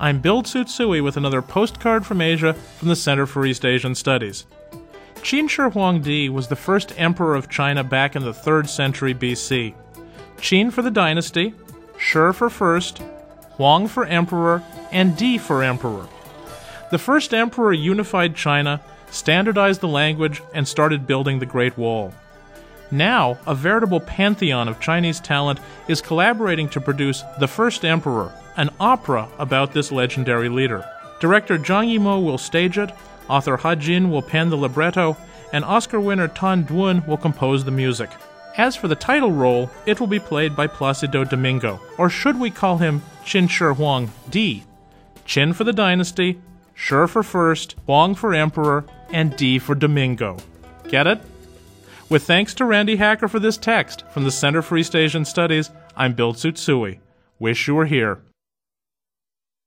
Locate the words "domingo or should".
41.28-42.38